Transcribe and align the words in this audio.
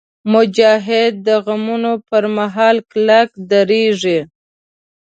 مجاهد 0.33 1.13
د 1.27 1.29
غمونو 1.45 1.93
پر 2.07 2.23
مهال 2.37 2.77
کلک 2.91 3.29
درېږي. 3.51 4.19